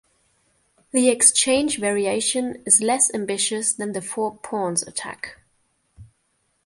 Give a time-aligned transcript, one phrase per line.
[0.93, 5.37] The Exchange Variation is less ambitious than the Four Pawns Attack.